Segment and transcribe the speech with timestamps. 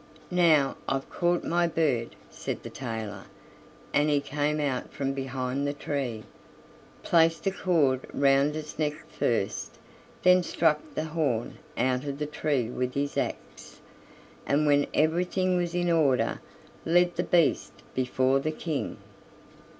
[0.33, 3.25] "Now I've caught my bird," said the tailor,
[3.93, 6.23] and he came out from behind the tree,
[7.03, 9.77] placed the cord round its neck first,
[10.23, 13.79] then struck the horn out of the tree with his axe,
[14.47, 16.41] and when everything was in order
[16.83, 18.97] led the beast before the King.